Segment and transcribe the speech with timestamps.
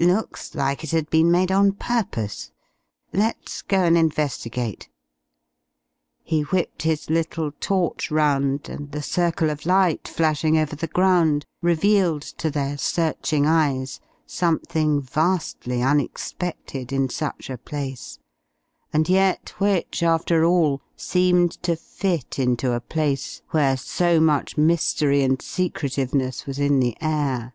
[0.00, 2.50] Looks like it had been made on purpose.
[3.12, 4.88] Let's go and investigate."
[6.24, 11.46] He whipped his little torch round and the circle of light flashing over the ground
[11.62, 18.18] revealed to their searching eyes something vastly unexpected in such a place
[18.92, 25.22] and yet which, after all, seemed to fit into a place where so much mystery
[25.22, 27.54] and secretiveness was in the air.